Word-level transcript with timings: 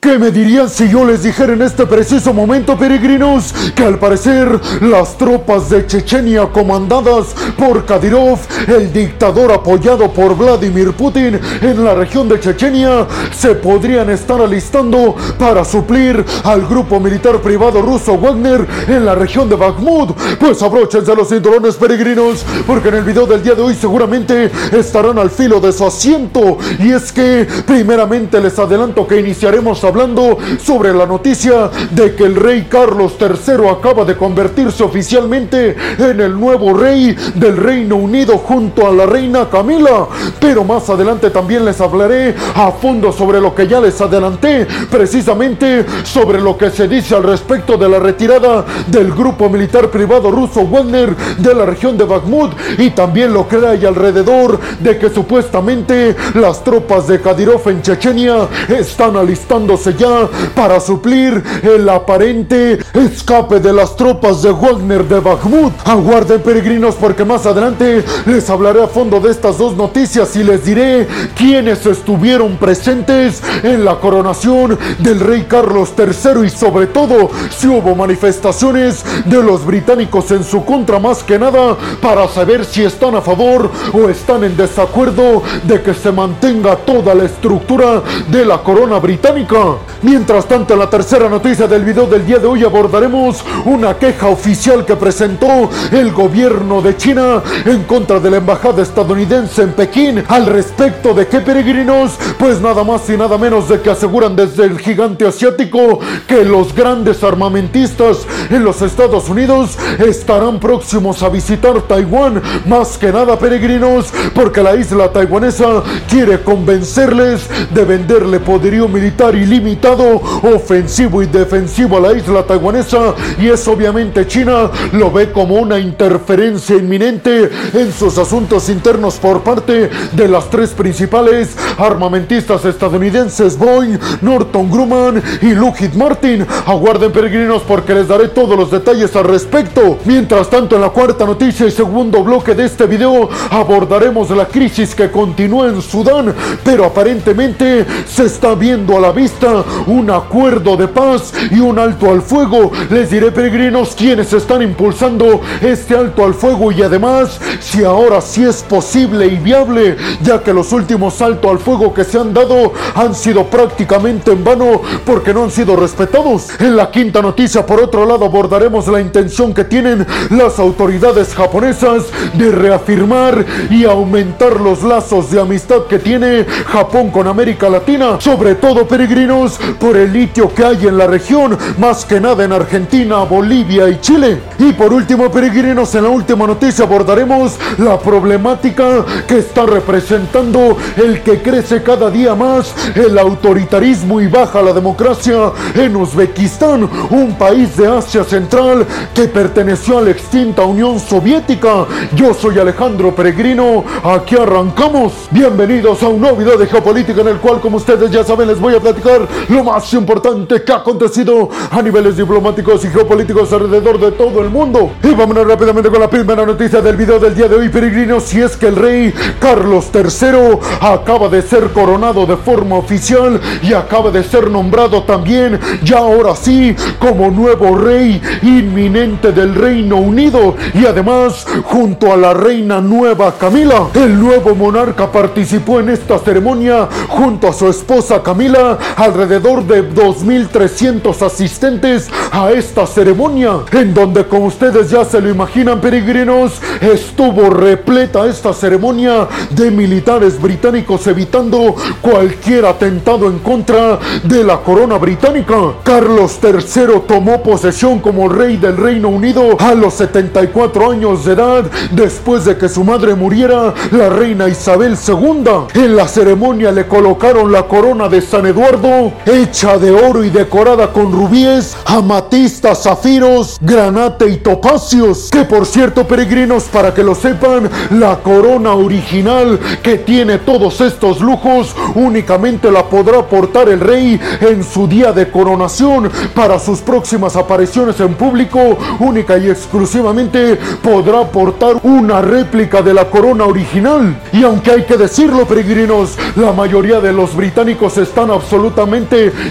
¿Qué 0.00 0.16
me 0.16 0.30
dirían 0.30 0.70
si 0.70 0.88
yo 0.88 1.04
les 1.04 1.24
dijera 1.24 1.54
en 1.54 1.60
este 1.60 1.84
preciso 1.84 2.32
momento, 2.32 2.78
peregrinos, 2.78 3.52
que 3.74 3.82
al 3.82 3.98
parecer 3.98 4.48
las 4.80 5.18
tropas 5.18 5.70
de 5.70 5.88
Chechenia 5.88 6.46
comandadas 6.52 7.34
por 7.58 7.84
Kadyrov, 7.84 8.38
el 8.68 8.92
dictador 8.92 9.50
apoyado 9.50 10.08
por 10.12 10.36
Vladimir 10.36 10.92
Putin 10.92 11.40
en 11.60 11.84
la 11.84 11.94
región 11.94 12.28
de 12.28 12.38
Chechenia, 12.38 13.08
se 13.36 13.56
podrían 13.56 14.08
estar 14.08 14.40
alistando 14.40 15.16
para 15.36 15.64
suplir 15.64 16.24
al 16.44 16.64
grupo 16.68 17.00
militar 17.00 17.40
privado 17.40 17.82
ruso 17.82 18.16
Wagner 18.16 18.68
en 18.86 19.04
la 19.04 19.16
región 19.16 19.48
de 19.48 19.56
Bakhmut? 19.56 20.16
Pues 20.38 20.62
abróchense 20.62 21.12
los 21.16 21.28
cinturones, 21.28 21.74
peregrinos, 21.74 22.46
porque 22.68 22.90
en 22.90 22.94
el 22.94 23.04
video 23.04 23.26
del 23.26 23.42
día 23.42 23.56
de 23.56 23.62
hoy 23.62 23.74
seguramente 23.74 24.48
estarán 24.70 25.18
al 25.18 25.30
filo 25.30 25.58
de 25.58 25.72
su 25.72 25.84
asiento. 25.84 26.56
Y 26.78 26.92
es 26.92 27.10
que, 27.10 27.48
primeramente, 27.66 28.40
les 28.40 28.56
adelanto 28.60 29.04
que 29.04 29.18
iniciaremos 29.18 29.87
hablando 29.88 30.38
sobre 30.62 30.94
la 30.94 31.06
noticia 31.06 31.70
de 31.90 32.14
que 32.14 32.24
el 32.24 32.36
rey 32.36 32.66
Carlos 32.68 33.14
III 33.20 33.68
acaba 33.68 34.04
de 34.04 34.16
convertirse 34.16 34.82
oficialmente 34.82 35.76
en 35.98 36.20
el 36.20 36.38
nuevo 36.38 36.74
rey 36.74 37.16
del 37.34 37.56
Reino 37.56 37.96
Unido 37.96 38.38
junto 38.38 38.86
a 38.86 38.92
la 38.92 39.06
reina 39.06 39.48
Camila. 39.50 40.06
Pero 40.40 40.64
más 40.64 40.88
adelante 40.88 41.30
también 41.30 41.64
les 41.64 41.80
hablaré 41.80 42.34
a 42.54 42.70
fondo 42.72 43.12
sobre 43.12 43.40
lo 43.40 43.54
que 43.54 43.66
ya 43.66 43.80
les 43.80 44.00
adelanté, 44.00 44.66
precisamente 44.90 45.84
sobre 46.04 46.40
lo 46.40 46.56
que 46.56 46.70
se 46.70 46.86
dice 46.86 47.14
al 47.14 47.22
respecto 47.22 47.76
de 47.76 47.88
la 47.88 47.98
retirada 47.98 48.64
del 48.86 49.12
grupo 49.12 49.48
militar 49.48 49.90
privado 49.90 50.30
ruso 50.30 50.66
Wagner 50.66 51.16
de 51.38 51.54
la 51.54 51.64
región 51.64 51.96
de 51.96 52.04
Bakhmut 52.04 52.52
y 52.78 52.90
también 52.90 53.32
lo 53.32 53.48
que 53.48 53.56
hay 53.56 53.84
alrededor 53.84 54.58
de 54.80 54.98
que 54.98 55.10
supuestamente 55.10 56.16
las 56.34 56.62
tropas 56.62 57.08
de 57.08 57.20
Kadyrov 57.20 57.68
en 57.68 57.82
Chechenia 57.82 58.48
están 58.68 59.16
alistando 59.16 59.76
ya 59.84 60.28
para 60.54 60.80
suplir 60.80 61.42
el 61.62 61.88
aparente 61.88 62.78
escape 62.94 63.60
de 63.60 63.72
las 63.72 63.96
tropas 63.96 64.42
de 64.42 64.50
Wagner 64.50 65.04
de 65.04 65.20
Bakhmut. 65.20 65.72
Aguarden 65.84 66.40
peregrinos 66.42 66.94
porque 66.96 67.24
más 67.24 67.46
adelante 67.46 68.04
les 68.26 68.48
hablaré 68.50 68.82
a 68.82 68.88
fondo 68.88 69.20
de 69.20 69.30
estas 69.30 69.58
dos 69.58 69.76
noticias 69.76 70.34
y 70.36 70.44
les 70.44 70.64
diré 70.64 71.06
quiénes 71.36 71.86
estuvieron 71.86 72.56
presentes 72.56 73.42
en 73.62 73.84
la 73.84 73.96
coronación 73.96 74.78
del 74.98 75.20
rey 75.20 75.46
Carlos 75.48 75.92
III 75.96 76.46
y 76.46 76.50
sobre 76.50 76.86
todo 76.86 77.30
si 77.56 77.68
hubo 77.68 77.94
manifestaciones 77.94 79.04
de 79.24 79.42
los 79.42 79.64
británicos 79.64 80.30
en 80.30 80.44
su 80.44 80.64
contra 80.64 80.98
más 80.98 81.22
que 81.22 81.38
nada 81.38 81.76
para 82.00 82.26
saber 82.28 82.64
si 82.64 82.84
están 82.84 83.14
a 83.14 83.20
favor 83.20 83.70
o 83.92 84.08
están 84.08 84.44
en 84.44 84.56
desacuerdo 84.56 85.42
de 85.64 85.82
que 85.82 85.94
se 85.94 86.12
mantenga 86.12 86.76
toda 86.76 87.14
la 87.14 87.24
estructura 87.24 88.02
de 88.28 88.44
la 88.44 88.58
corona 88.58 88.98
británica. 88.98 89.67
Mientras 90.02 90.46
tanto, 90.46 90.74
en 90.74 90.80
la 90.80 90.88
tercera 90.88 91.28
noticia 91.28 91.66
del 91.66 91.84
video 91.84 92.06
del 92.06 92.24
día 92.24 92.38
de 92.38 92.46
hoy 92.46 92.62
abordaremos 92.62 93.44
una 93.64 93.94
queja 93.94 94.28
oficial 94.28 94.84
que 94.84 94.94
presentó 94.96 95.68
el 95.90 96.12
gobierno 96.12 96.80
de 96.80 96.96
China 96.96 97.42
en 97.64 97.82
contra 97.84 98.20
de 98.20 98.30
la 98.30 98.36
embajada 98.36 98.82
estadounidense 98.82 99.62
en 99.62 99.72
Pekín 99.72 100.24
al 100.28 100.46
respecto 100.46 101.14
de 101.14 101.26
qué 101.26 101.40
peregrinos, 101.40 102.18
pues 102.38 102.60
nada 102.60 102.84
más 102.84 103.08
y 103.10 103.16
nada 103.16 103.36
menos 103.38 103.68
de 103.68 103.80
que 103.80 103.90
aseguran 103.90 104.36
desde 104.36 104.64
el 104.64 104.78
gigante 104.78 105.26
asiático 105.26 105.98
que 106.26 106.44
los 106.44 106.74
grandes 106.74 107.24
armamentistas 107.24 108.26
en 108.50 108.62
los 108.62 108.82
Estados 108.82 109.28
Unidos 109.28 109.76
estarán 109.98 110.60
próximos 110.60 111.22
a 111.22 111.28
visitar 111.28 111.82
Taiwán, 111.82 112.40
más 112.66 112.96
que 112.98 113.12
nada 113.12 113.38
peregrinos, 113.38 114.12
porque 114.34 114.62
la 114.62 114.76
isla 114.76 115.12
taiwanesa 115.12 115.82
quiere 116.08 116.40
convencerles 116.40 117.48
de 117.74 117.84
venderle 117.84 118.40
poderío 118.40 118.88
militar 118.88 119.34
ilimitado 119.58 120.22
ofensivo 120.42 121.20
y 121.22 121.26
defensivo 121.26 121.96
a 121.96 122.00
la 122.00 122.12
isla 122.12 122.44
taiwanesa 122.44 123.14
y 123.40 123.48
es 123.48 123.66
obviamente 123.66 124.26
China 124.26 124.70
lo 124.92 125.10
ve 125.10 125.32
como 125.32 125.56
una 125.56 125.78
interferencia 125.78 126.76
inminente 126.76 127.50
en 127.74 127.92
sus 127.92 128.18
asuntos 128.18 128.68
internos 128.68 129.16
por 129.16 129.40
parte 129.40 129.90
de 130.12 130.28
las 130.28 130.48
tres 130.48 130.70
principales 130.70 131.56
armamentistas 131.76 132.64
estadounidenses 132.64 133.58
Boeing, 133.58 133.98
Norton 134.22 134.70
Grumman 134.70 135.22
y 135.42 135.54
Lockheed 135.54 135.94
Martin. 135.94 136.46
Aguarden 136.66 137.10
peregrinos 137.10 137.62
porque 137.62 137.94
les 137.94 138.06
daré 138.06 138.28
todos 138.28 138.56
los 138.56 138.70
detalles 138.70 139.14
al 139.16 139.24
respecto. 139.24 139.98
Mientras 140.04 140.48
tanto 140.48 140.76
en 140.76 140.82
la 140.82 140.90
cuarta 140.90 141.26
noticia 141.26 141.66
y 141.66 141.70
segundo 141.70 142.22
bloque 142.22 142.54
de 142.54 142.66
este 142.66 142.86
video 142.86 143.28
abordaremos 143.50 144.30
la 144.30 144.46
crisis 144.46 144.94
que 144.94 145.10
continúa 145.10 145.68
en 145.68 145.82
Sudán, 145.82 146.34
pero 146.64 146.84
aparentemente 146.84 147.84
se 148.06 148.26
está 148.26 148.54
viendo 148.54 148.96
a 148.96 149.00
la 149.00 149.10
vista 149.10 149.47
un 149.86 150.10
acuerdo 150.10 150.76
de 150.76 150.88
paz 150.88 151.32
y 151.50 151.60
un 151.60 151.78
alto 151.78 152.10
al 152.10 152.22
fuego. 152.22 152.70
Les 152.90 153.10
diré, 153.10 153.30
peregrinos, 153.30 153.94
quienes 153.94 154.32
están 154.32 154.62
impulsando 154.62 155.40
este 155.60 155.96
alto 155.96 156.24
al 156.24 156.34
fuego 156.34 156.72
y 156.72 156.82
además 156.82 157.40
si 157.60 157.84
ahora 157.84 158.20
sí 158.20 158.44
es 158.44 158.62
posible 158.62 159.26
y 159.26 159.36
viable, 159.36 159.96
ya 160.22 160.42
que 160.42 160.52
los 160.52 160.72
últimos 160.72 161.20
alto 161.20 161.50
al 161.50 161.58
fuego 161.58 161.92
que 161.92 162.04
se 162.04 162.18
han 162.18 162.32
dado 162.32 162.72
han 162.94 163.14
sido 163.14 163.44
prácticamente 163.44 164.32
en 164.32 164.44
vano 164.44 164.82
porque 165.04 165.32
no 165.32 165.44
han 165.44 165.50
sido 165.50 165.76
respetados. 165.76 166.48
En 166.60 166.76
la 166.76 166.90
quinta 166.90 167.22
noticia, 167.22 167.64
por 167.64 167.80
otro 167.80 168.04
lado, 168.04 168.24
abordaremos 168.24 168.86
la 168.88 169.00
intención 169.00 169.54
que 169.54 169.64
tienen 169.64 170.06
las 170.30 170.58
autoridades 170.58 171.34
japonesas 171.34 172.04
de 172.34 172.50
reafirmar 172.50 173.44
y 173.70 173.84
aumentar 173.84 174.60
los 174.60 174.82
lazos 174.82 175.30
de 175.30 175.40
amistad 175.40 175.86
que 175.88 175.98
tiene 175.98 176.44
Japón 176.44 177.10
con 177.10 177.26
América 177.26 177.68
Latina, 177.68 178.20
sobre 178.20 178.54
todo 178.54 178.86
peregrinos, 178.86 179.37
por 179.78 179.96
el 179.96 180.12
litio 180.12 180.52
que 180.52 180.64
hay 180.64 180.86
en 180.86 180.98
la 180.98 181.06
región, 181.06 181.56
más 181.78 182.04
que 182.04 182.18
nada 182.20 182.44
en 182.44 182.52
Argentina, 182.52 183.18
Bolivia 183.18 183.88
y 183.88 184.00
Chile. 184.00 184.40
Y 184.58 184.72
por 184.72 184.92
último, 184.92 185.30
peregrinos, 185.30 185.94
en 185.94 186.04
la 186.04 186.08
última 186.08 186.44
noticia 186.44 186.84
abordaremos 186.84 187.56
la 187.78 188.00
problemática 188.00 189.04
que 189.28 189.38
está 189.38 189.64
representando 189.64 190.76
el 190.96 191.22
que 191.22 191.40
crece 191.40 191.84
cada 191.84 192.10
día 192.10 192.34
más 192.34 192.74
el 192.96 193.16
autoritarismo 193.16 194.20
y 194.20 194.26
baja 194.26 194.60
la 194.60 194.72
democracia 194.72 195.52
en 195.74 195.94
Uzbekistán, 195.94 196.88
un 197.10 197.36
país 197.38 197.76
de 197.76 197.86
Asia 197.86 198.24
Central 198.24 198.84
que 199.14 199.28
perteneció 199.28 199.98
a 199.98 200.02
la 200.02 200.10
extinta 200.10 200.62
Unión 200.62 200.98
Soviética. 200.98 201.86
Yo 202.16 202.34
soy 202.34 202.58
Alejandro 202.58 203.14
Peregrino, 203.14 203.84
aquí 204.02 204.34
arrancamos. 204.34 205.12
Bienvenidos 205.30 206.02
a 206.02 206.08
un 206.08 206.20
nuevo 206.20 206.38
video 206.38 206.58
de 206.58 206.66
geopolítica 206.66 207.20
en 207.20 207.28
el 207.28 207.36
cual, 207.36 207.60
como 207.60 207.76
ustedes 207.76 208.10
ya 208.10 208.24
saben, 208.24 208.48
les 208.48 208.58
voy 208.58 208.74
a 208.74 208.80
platicar 208.80 209.27
lo 209.48 209.64
más 209.64 209.92
importante 209.94 210.62
que 210.62 210.72
ha 210.72 210.76
acontecido 210.76 211.48
a 211.70 211.82
niveles 211.82 212.16
diplomáticos 212.16 212.84
y 212.84 212.88
geopolíticos 212.88 213.52
alrededor 213.52 213.98
de 213.98 214.12
todo 214.12 214.40
el 214.40 214.50
mundo. 214.50 214.92
Y 215.02 215.14
vámonos 215.14 215.46
rápidamente 215.46 215.90
con 215.90 216.00
la 216.00 216.10
primera 216.10 216.44
noticia 216.44 216.80
del 216.80 216.96
video 216.96 217.18
del 217.18 217.34
día 217.34 217.48
de 217.48 217.56
hoy, 217.56 217.68
peregrinos, 217.68 218.24
si 218.24 218.40
es 218.40 218.56
que 218.56 218.68
el 218.68 218.76
rey 218.76 219.14
Carlos 219.40 219.90
III 219.94 220.58
acaba 220.80 221.28
de 221.28 221.42
ser 221.42 221.70
coronado 221.72 222.26
de 222.26 222.36
forma 222.36 222.76
oficial 222.76 223.40
y 223.62 223.72
acaba 223.72 224.10
de 224.10 224.22
ser 224.22 224.50
nombrado 224.50 225.02
también, 225.04 225.58
ya 225.82 225.98
ahora 225.98 226.34
sí, 226.34 226.74
como 226.98 227.30
nuevo 227.30 227.76
rey 227.76 228.20
inminente 228.42 229.32
del 229.32 229.54
Reino 229.54 229.96
Unido 229.96 230.54
y 230.74 230.86
además 230.86 231.46
junto 231.64 232.12
a 232.12 232.16
la 232.16 232.34
reina 232.34 232.80
nueva 232.80 233.34
Camila. 233.38 233.88
El 233.94 234.18
nuevo 234.18 234.54
monarca 234.54 235.10
participó 235.10 235.80
en 235.80 235.90
esta 235.90 236.18
ceremonia 236.18 236.88
junto 237.08 237.48
a 237.48 237.52
su 237.52 237.68
esposa 237.68 238.22
Camila 238.22 238.78
alrededor 239.18 239.66
de 239.66 239.82
2.300 239.82 241.26
asistentes 241.26 242.08
a 242.30 242.52
esta 242.52 242.86
ceremonia, 242.86 243.62
en 243.72 243.92
donde 243.92 244.24
como 244.26 244.46
ustedes 244.46 244.90
ya 244.90 245.04
se 245.04 245.20
lo 245.20 245.28
imaginan 245.28 245.80
peregrinos, 245.80 246.60
estuvo 246.80 247.50
repleta 247.50 248.26
esta 248.26 248.52
ceremonia 248.52 249.26
de 249.50 249.72
militares 249.72 250.40
británicos 250.40 251.04
evitando 251.08 251.74
cualquier 252.00 252.66
atentado 252.66 253.26
en 253.26 253.40
contra 253.40 253.98
de 254.22 254.44
la 254.44 254.58
corona 254.58 254.98
británica. 254.98 255.56
Carlos 255.82 256.38
III 256.40 257.00
tomó 257.08 257.42
posesión 257.42 257.98
como 257.98 258.28
rey 258.28 258.56
del 258.56 258.76
Reino 258.76 259.08
Unido 259.08 259.56
a 259.58 259.74
los 259.74 259.94
74 259.94 260.92
años 260.92 261.24
de 261.24 261.32
edad 261.32 261.64
después 261.90 262.44
de 262.44 262.56
que 262.56 262.68
su 262.68 262.84
madre 262.84 263.16
muriera, 263.16 263.74
la 263.90 264.10
reina 264.10 264.48
Isabel 264.48 264.96
II. 264.96 265.82
En 265.82 265.96
la 265.96 266.06
ceremonia 266.06 266.70
le 266.70 266.86
colocaron 266.86 267.50
la 267.50 267.64
corona 267.64 268.08
de 268.08 268.20
San 268.22 268.46
Eduardo 268.46 268.97
hecha 269.26 269.78
de 269.78 269.90
oro 269.90 270.24
y 270.24 270.30
decorada 270.30 270.92
con 270.92 271.12
rubíes, 271.12 271.76
amatistas, 271.84 272.82
zafiros, 272.82 273.58
granate 273.60 274.28
y 274.28 274.36
topacios. 274.38 275.28
Que 275.30 275.44
por 275.44 275.66
cierto, 275.66 276.06
peregrinos, 276.06 276.64
para 276.64 276.92
que 276.92 277.02
lo 277.02 277.14
sepan, 277.14 277.70
la 277.90 278.16
corona 278.20 278.74
original 278.74 279.58
que 279.82 279.98
tiene 279.98 280.38
todos 280.38 280.80
estos 280.80 281.20
lujos 281.20 281.74
únicamente 281.94 282.70
la 282.70 282.84
podrá 282.84 283.22
portar 283.22 283.68
el 283.68 283.80
rey 283.80 284.20
en 284.40 284.64
su 284.64 284.86
día 284.86 285.12
de 285.12 285.30
coronación. 285.30 286.10
Para 286.34 286.58
sus 286.58 286.80
próximas 286.80 287.36
apariciones 287.36 288.00
en 288.00 288.14
público, 288.14 288.78
única 289.00 289.38
y 289.38 289.50
exclusivamente 289.50 290.58
podrá 290.82 291.24
portar 291.24 291.76
una 291.82 292.20
réplica 292.20 292.82
de 292.82 292.94
la 292.94 293.06
corona 293.06 293.44
original. 293.44 294.20
Y 294.32 294.42
aunque 294.42 294.70
hay 294.72 294.84
que 294.84 294.96
decirlo, 294.96 295.46
peregrinos, 295.46 296.16
la 296.36 296.52
mayoría 296.52 297.00
de 297.00 297.12
los 297.12 297.34
británicos 297.34 297.98
están 297.98 298.30
absolutamente 298.30 298.87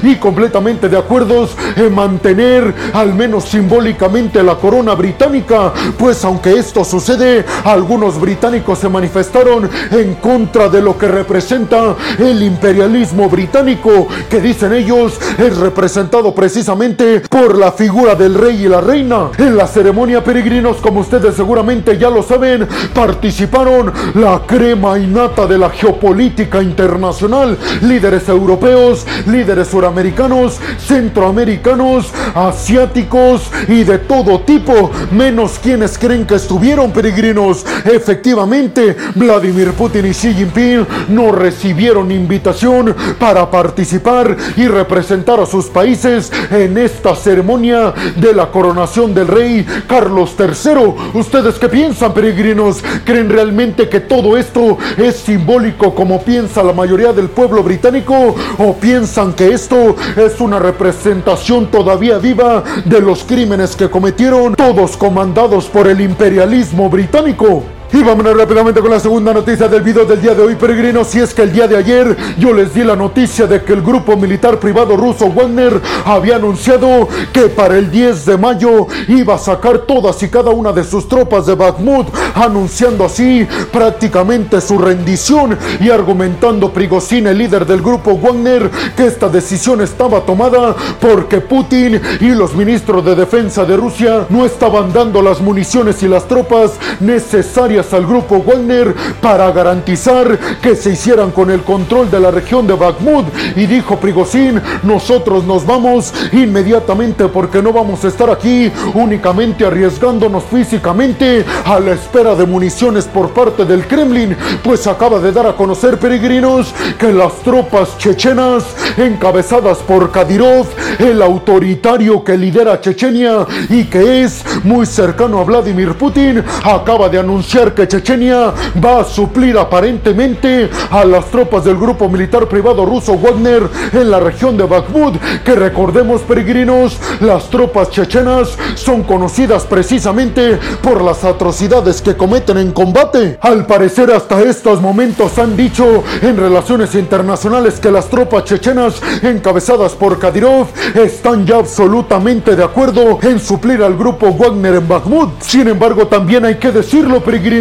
y 0.03 0.15
completamente 0.15 0.89
de 0.89 0.97
acuerdo 0.97 1.47
en 1.75 1.93
mantener 1.93 2.73
al 2.93 3.13
menos 3.13 3.45
simbólicamente 3.45 4.41
la 4.41 4.55
corona 4.55 4.95
británica, 4.95 5.71
pues 5.97 6.23
aunque 6.25 6.57
esto 6.57 6.83
sucede, 6.83 7.45
algunos 7.63 8.19
británicos 8.19 8.79
se 8.79 8.89
manifestaron 8.89 9.69
en 9.91 10.15
contra 10.15 10.69
de 10.69 10.81
lo 10.81 10.97
que 10.97 11.07
representa 11.07 11.95
el 12.17 12.41
imperialismo 12.41 13.29
británico, 13.29 14.07
que 14.29 14.41
dicen 14.41 14.73
ellos 14.73 15.19
es 15.37 15.57
representado 15.57 16.33
precisamente 16.33 17.21
por 17.29 17.57
la 17.57 17.71
figura 17.71 18.15
del 18.15 18.33
rey 18.33 18.65
y 18.65 18.67
la 18.67 18.81
reina. 18.81 19.29
En 19.37 19.55
la 19.55 19.67
ceremonia 19.67 20.23
peregrinos, 20.23 20.77
como 20.77 21.01
ustedes 21.01 21.35
seguramente 21.35 21.97
ya 21.97 22.09
lo 22.09 22.23
saben, 22.23 22.67
participaron 22.93 23.93
la 24.15 24.41
crema 24.47 24.97
innata 24.97 25.45
de 25.45 25.57
la 25.57 25.69
geopolítica 25.69 26.61
internacional, 26.61 27.57
líderes 27.81 28.27
europeos, 28.29 29.05
líderes 29.27 29.67
suramericanos, 29.67 30.59
centroamericanos, 30.79 32.11
asiáticos 32.33 33.49
y 33.67 33.83
de 33.83 33.99
todo 33.99 34.41
tipo, 34.41 34.91
menos 35.11 35.59
quienes 35.59 35.97
creen 35.97 36.25
que 36.25 36.35
estuvieron 36.35 36.91
peregrinos. 36.91 37.65
Efectivamente, 37.85 38.95
Vladimir 39.15 39.73
Putin 39.73 40.05
y 40.05 40.11
Xi 40.11 40.33
Jinping 40.33 40.87
no 41.09 41.31
recibieron 41.31 42.11
invitación 42.11 42.95
para 43.19 43.49
participar 43.49 44.35
y 44.55 44.67
representar 44.67 45.39
a 45.39 45.45
sus 45.45 45.65
países 45.65 46.31
en 46.51 46.77
esta 46.77 47.15
ceremonia 47.15 47.93
de 48.15 48.33
la 48.33 48.51
coronación 48.51 49.13
del 49.13 49.27
rey 49.27 49.65
Carlos 49.87 50.35
III. 50.39 51.17
¿Ustedes 51.19 51.55
qué 51.55 51.69
piensan, 51.69 52.13
peregrinos? 52.13 52.83
¿Creen 53.05 53.29
realmente 53.29 53.89
que 53.89 53.99
todo 53.99 54.37
esto 54.37 54.77
es 54.97 55.17
simbólico 55.17 55.93
como 55.93 56.21
piensa 56.21 56.63
la 56.63 56.73
mayoría 56.73 57.13
del 57.13 57.29
pueblo 57.29 57.63
británico? 57.63 58.35
¿O 58.57 58.73
que 59.17 59.51
esto 59.51 59.95
es 60.15 60.39
una 60.39 60.59
representación 60.59 61.71
todavía 61.71 62.19
viva 62.19 62.63
de 62.85 63.01
los 63.01 63.23
crímenes 63.23 63.75
que 63.75 63.89
cometieron 63.89 64.53
todos 64.53 64.95
comandados 64.95 65.65
por 65.65 65.87
el 65.87 66.01
imperialismo 66.01 66.87
británico? 66.87 67.63
Y 67.93 68.03
vámonos 68.03 68.35
rápidamente 68.35 68.81
con 68.81 68.91
la 68.91 68.99
segunda 68.99 69.33
noticia 69.33 69.69
del 69.69 69.81
video 69.81 70.03
del 70.03 70.21
día 70.21 70.35
de 70.35 70.41
hoy, 70.41 70.55
peregrinos. 70.55 71.07
Si 71.07 71.19
es 71.19 71.33
que 71.33 71.43
el 71.43 71.53
día 71.53 71.69
de 71.69 71.77
ayer 71.77 72.17
yo 72.37 72.51
les 72.51 72.73
di 72.73 72.83
la 72.83 72.97
noticia 72.97 73.47
de 73.47 73.63
que 73.63 73.71
el 73.71 73.81
grupo 73.81 74.17
militar 74.17 74.59
privado 74.59 74.97
ruso 74.97 75.31
Wagner 75.31 75.81
había 76.03 76.35
anunciado 76.35 77.07
que 77.31 77.43
para 77.43 77.77
el 77.77 77.89
10 77.89 78.25
de 78.25 78.37
mayo 78.37 78.87
iba 79.07 79.35
a 79.35 79.37
sacar 79.37 79.79
todas 79.79 80.21
y 80.21 80.27
cada 80.27 80.51
una 80.51 80.73
de 80.73 80.83
sus 80.83 81.07
tropas 81.07 81.45
de 81.45 81.55
Bakhmut, 81.55 82.07
anunciando 82.35 83.05
así 83.05 83.47
prácticamente 83.71 84.59
su 84.59 84.77
rendición 84.77 85.57
y 85.79 85.89
argumentando 85.89 86.73
Prigozhin, 86.73 87.27
el 87.27 87.37
líder 87.37 87.65
del 87.65 87.81
grupo 87.81 88.17
Wagner, 88.17 88.69
que 88.97 89.07
esta 89.07 89.29
decisión 89.29 89.79
estaba 89.79 90.19
tomada 90.21 90.75
porque 90.99 91.39
Putin 91.39 92.01
y 92.19 92.29
los 92.31 92.53
ministros 92.53 93.05
de 93.05 93.15
defensa 93.15 93.63
de 93.63 93.77
Rusia 93.77 94.25
no 94.27 94.45
estaban 94.45 94.91
dando 94.91 95.21
las 95.21 95.39
municiones 95.39 96.03
y 96.03 96.09
las 96.09 96.27
tropas 96.27 96.73
necesarias 96.99 97.76
al 97.77 98.07
grupo 98.07 98.41
Wagner 98.41 98.95
para 99.21 99.51
garantizar 99.51 100.39
que 100.61 100.75
se 100.75 100.93
hicieran 100.93 101.29
con 101.29 101.51
el 101.51 101.61
control 101.61 102.09
de 102.09 102.19
la 102.19 102.31
región 102.31 102.65
de 102.65 102.73
Bakhmut. 102.73 103.27
Y 103.55 103.67
dijo 103.67 103.97
Prigozhin, 103.97 104.59
nosotros 104.81 105.43
nos 105.43 105.65
vamos 105.65 106.11
inmediatamente 106.31 107.27
porque 107.27 107.61
no 107.61 107.71
vamos 107.71 108.03
a 108.03 108.07
estar 108.07 108.31
aquí 108.31 108.71
únicamente 108.95 109.65
arriesgándonos 109.65 110.43
físicamente 110.45 111.45
a 111.65 111.79
la 111.79 111.91
espera 111.91 112.33
de 112.33 112.47
municiones 112.47 113.05
por 113.05 113.29
parte 113.29 113.63
del 113.65 113.85
Kremlin, 113.85 114.35
pues 114.63 114.87
acaba 114.87 115.19
de 115.19 115.31
dar 115.31 115.45
a 115.45 115.55
conocer 115.55 115.99
peregrinos 115.99 116.73
que 116.97 117.13
las 117.13 117.33
tropas 117.43 117.97
chechenas 117.99 118.63
encabezadas 118.97 119.77
por 119.79 120.11
Kadyrov, 120.11 120.65
el 120.97 121.21
autoritario 121.21 122.23
que 122.23 122.37
lidera 122.37 122.81
Chechenia 122.81 123.45
y 123.69 123.83
que 123.83 124.23
es 124.23 124.43
muy 124.63 124.85
cercano 124.85 125.39
a 125.39 125.43
Vladimir 125.43 125.93
Putin, 125.93 126.43
acaba 126.63 127.09
de 127.09 127.19
anunciar 127.19 127.66
que 127.73 127.87
Chechenia 127.87 128.53
va 128.83 129.01
a 129.01 129.03
suplir 129.03 129.57
aparentemente 129.57 130.69
a 130.89 131.05
las 131.05 131.25
tropas 131.25 131.63
del 131.63 131.77
grupo 131.77 132.09
militar 132.09 132.47
privado 132.47 132.85
ruso 132.85 133.17
Wagner 133.17 133.63
en 133.93 134.11
la 134.11 134.19
región 134.19 134.57
de 134.57 134.63
Bakhmut, 134.63 135.15
que 135.43 135.55
recordemos 135.55 136.21
peregrinos, 136.21 136.97
las 137.19 137.49
tropas 137.49 137.89
chechenas 137.89 138.57
son 138.75 139.03
conocidas 139.03 139.65
precisamente 139.65 140.59
por 140.81 141.01
las 141.01 141.23
atrocidades 141.23 142.01
que 142.01 142.15
cometen 142.15 142.57
en 142.57 142.71
combate. 142.71 143.37
Al 143.41 143.65
parecer 143.65 144.11
hasta 144.11 144.41
estos 144.41 144.81
momentos 144.81 145.37
han 145.37 145.55
dicho 145.55 146.03
en 146.21 146.37
relaciones 146.37 146.95
internacionales 146.95 147.79
que 147.79 147.91
las 147.91 148.07
tropas 148.09 148.45
chechenas 148.45 149.01
encabezadas 149.21 149.93
por 149.93 150.19
Kadyrov 150.19 150.67
están 150.95 151.45
ya 151.45 151.57
absolutamente 151.57 152.55
de 152.55 152.63
acuerdo 152.63 153.19
en 153.21 153.39
suplir 153.39 153.81
al 153.83 153.95
grupo 153.97 154.33
Wagner 154.33 154.75
en 154.75 154.87
Bakhmut. 154.87 155.41
Sin 155.41 155.67
embargo, 155.67 156.07
también 156.07 156.45
hay 156.45 156.55
que 156.55 156.71
decirlo, 156.71 157.21
peregrinos, 157.21 157.56